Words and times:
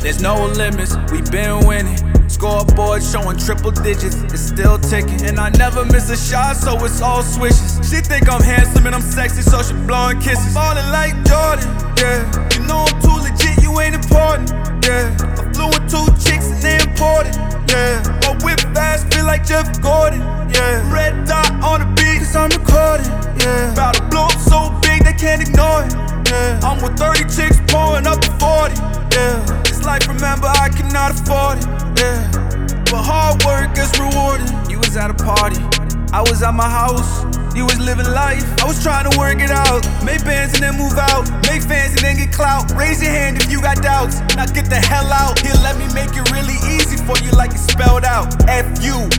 There's 0.00 0.22
no 0.22 0.46
limits, 0.46 0.96
we 1.12 1.20
been 1.20 1.66
winning. 1.66 1.98
Scoreboard 2.28 3.02
showing 3.02 3.36
triple 3.36 3.70
digits, 3.70 4.16
it's 4.22 4.40
still 4.40 4.78
ticking. 4.78 5.22
And 5.26 5.38
I 5.38 5.50
never 5.50 5.84
miss 5.84 6.08
a 6.08 6.16
shot, 6.16 6.56
so 6.56 6.82
it's 6.84 7.00
all 7.02 7.22
swishes. 7.22 7.76
She 7.88 8.00
think 8.00 8.30
I'm 8.30 8.42
handsome 8.42 8.86
and 8.86 8.94
I'm 8.94 9.02
sexy, 9.02 9.42
so 9.42 9.62
she 9.62 9.74
blowing 9.86 10.20
kisses. 10.20 10.54
Falling 10.54 10.88
like 10.90 11.14
Jordan, 11.26 11.68
can't 25.18 25.42
ignore 25.42 25.82
it, 25.82 25.92
yeah. 26.30 26.60
I'm 26.62 26.80
with 26.80 26.96
30 26.96 27.26
chicks 27.26 27.58
pouring 27.66 28.06
up 28.06 28.20
to 28.22 28.30
40, 28.38 28.74
yeah. 29.12 29.62
It's 29.66 29.84
like 29.84 30.06
remember 30.06 30.46
I 30.46 30.70
cannot 30.70 31.10
afford 31.18 31.58
it, 31.58 31.66
yeah. 31.98 32.22
But 32.86 33.02
hard 33.02 33.42
work 33.44 33.76
is 33.76 33.90
rewarded. 33.98 34.48
You 34.70 34.78
was 34.78 34.96
at 34.96 35.10
a 35.10 35.18
party, 35.18 35.58
I 36.12 36.22
was 36.22 36.42
at 36.42 36.54
my 36.54 36.70
house. 36.70 37.26
You 37.56 37.64
was 37.64 37.80
living 37.80 38.06
life, 38.06 38.46
I 38.62 38.66
was 38.66 38.80
trying 38.80 39.10
to 39.10 39.18
work 39.18 39.40
it 39.40 39.50
out. 39.50 39.82
Make 40.04 40.22
bands 40.22 40.54
and 40.54 40.62
then 40.62 40.78
move 40.78 40.96
out. 40.96 41.26
Make 41.50 41.66
fans 41.66 41.90
and 41.98 42.06
then 42.06 42.16
get 42.16 42.30
clout. 42.30 42.70
Raise 42.78 43.02
your 43.02 43.10
hand 43.10 43.36
if 43.36 43.50
you 43.50 43.60
got 43.60 43.82
doubts. 43.82 44.20
Now 44.36 44.46
get 44.46 44.70
the 44.70 44.78
hell 44.78 45.10
out. 45.10 45.40
Here, 45.40 45.58
let 45.66 45.76
me 45.76 45.90
make 45.90 46.14
it 46.14 46.30
really 46.30 46.54
easy 46.70 46.96
for 47.02 47.18
you, 47.18 47.32
like 47.32 47.50
it's 47.50 47.66
spelled 47.66 48.04
out. 48.04 48.30
F 48.46 48.66
you, 48.78 49.10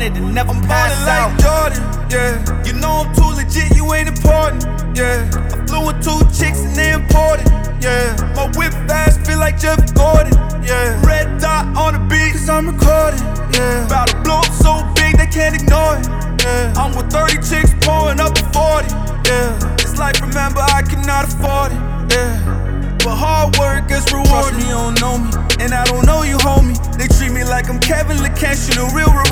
quarters, 0.00 0.16
I 0.16 0.16
run 0.16 0.16
it 0.16 0.16
and 0.16 0.34
never 0.34 0.52
pass 0.66 1.08
out. 1.08 1.30
like 1.30 1.40
Jordan, 1.40 1.82
yeah. 2.10 2.64
You 2.64 2.72
know 2.80 3.04
I'm 3.04 3.14
too 3.14 3.30
legit, 3.36 3.76
you 3.76 3.92
ain't 3.94 4.08
important, 4.08 4.64
yeah. 4.96 5.28
I 5.52 5.66
flew 5.66 5.86
with 5.86 6.02
two 6.02 6.18
chicks 6.32 6.60
and 6.60 6.74
they 6.76 6.92
important, 6.92 7.48
yeah. 7.82 8.16
My 8.34 8.46
whip 8.56 8.72
fast, 8.88 9.26
feel 9.26 9.38
like 9.38 9.58
Jeff 9.58 9.94
Gordon, 9.94 10.32
yeah. 10.62 11.00
Red 11.06 11.40
dot 11.40 11.76
on 11.76 11.94
the 11.94 12.00
beat, 12.08 12.32
cause 12.32 12.48
I'm 12.48 12.68
recording, 12.68 13.20
yeah. 13.54 13.86
About 13.86 14.08
to 14.08 14.20
blow 14.22 14.38
up 14.38 14.52
so 14.52 14.82
big 14.94 15.18
they 15.18 15.26
can't 15.26 15.54
ignore 15.54 15.96
it, 15.98 16.06
yeah. 16.42 16.72
I'm 16.76 16.94
with 16.96 17.10
30 17.12 17.36
chicks 17.42 17.74
pouring 17.84 18.20
up 18.20 18.34
to 18.34 18.44
40, 18.52 18.88
yeah. 19.28 19.76
It's 19.80 19.98
like 19.98 20.20
remember 20.20 20.60
I 20.60 20.82
cannot 20.82 21.24
afford 21.28 21.72
it, 21.72 21.80
yeah. 22.14 22.60
But 23.04 23.16
hard 23.16 23.56
work 23.56 23.90
is 23.90 24.04
rewarded. 24.12 24.28
Trust 24.28 24.54
me, 24.56 24.64
you 24.68 24.76
don't 24.76 25.00
know 25.00 25.16
me, 25.16 25.30
and 25.60 25.72
I 25.72 25.84
don't 25.84 26.04
know 26.04 26.22
you, 26.22 26.36
homie. 26.36 26.76
They 27.00 27.08
treat 27.08 27.32
me 27.32 27.44
like 27.44 27.70
I'm 27.70 27.80
Kevin 27.80 28.18
LeCantion, 28.18 28.76
a 28.76 28.94
real 28.94 29.08
Roroni. 29.08 29.29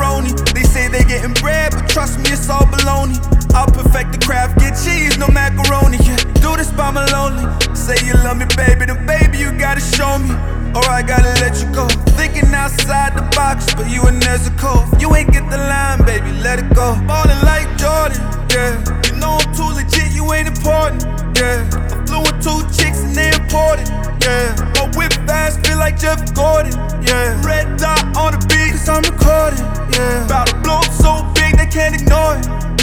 Getting 1.19 1.35
bread, 1.43 1.73
but 1.75 1.89
trust 1.89 2.17
me, 2.21 2.31
it's 2.31 2.49
all 2.49 2.63
baloney. 2.71 3.19
I'll 3.53 3.67
perfect 3.67 4.13
the 4.13 4.19
craft, 4.25 4.61
get 4.61 4.79
cheese, 4.79 5.19
no 5.19 5.27
macaroni. 5.27 5.99
Yeah, 6.07 6.15
do 6.39 6.55
this 6.55 6.71
by 6.71 6.93
my 6.93 7.11
lonely. 7.11 7.43
Say 7.75 7.99
you 8.07 8.15
love 8.23 8.37
me, 8.39 8.47
baby, 8.55 8.87
then 8.87 9.05
baby, 9.05 9.39
you 9.39 9.51
gotta 9.51 9.81
show 9.81 10.15
me. 10.23 10.31
Or 10.79 10.87
I 10.87 11.03
gotta 11.03 11.35
let 11.43 11.59
you 11.59 11.67
go. 11.75 11.89
Thinking 12.15 12.55
outside 12.55 13.19
the 13.19 13.27
box, 13.35 13.67
but 13.75 13.91
you 13.91 14.03
a 14.03 14.15
Nezuko. 14.15 14.87
You 15.01 15.11
ain't 15.17 15.33
get 15.33 15.51
the 15.51 15.59
line, 15.59 16.07
baby, 16.07 16.31
let 16.39 16.61
it 16.61 16.71
go. 16.73 16.95
Ballin' 17.11 17.43
like 17.43 17.67
Jordan, 17.75 18.23
yeah. 18.55 18.79
You 19.11 19.19
know 19.19 19.43
I'm 19.43 19.51
too 19.51 19.75
legit, 19.75 20.15
you 20.15 20.23
ain't 20.33 20.47
important, 20.47 21.03
yeah. 21.35 21.67
I 21.67 21.99
flew 22.07 22.23
with 22.23 22.39
two 22.39 22.63
chicks 22.71 23.03
and 23.03 23.11
they 23.19 23.35
imported, 23.35 23.91
yeah. 24.23 24.55
My 24.79 24.87
whip 24.95 25.11
fast, 25.27 25.67
feel 25.67 25.79
like 25.83 25.99
Jeff 25.99 26.23
Gordon, 26.33 26.79
yeah. 27.03 27.35
Red 27.43 27.75
dot 27.77 28.07
on 28.15 28.39
the 28.39 28.41
beat, 28.47 28.71
cause 28.71 28.87
I'm 28.87 29.03
recording, 29.03 29.67
yeah. 29.99 30.27
About 30.31 30.48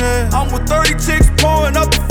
I'm 0.01 0.51
with 0.51 0.67
30 0.67 0.93
chicks 0.95 1.29
pouring 1.37 1.77
up 1.77 1.89
to 1.91 2.01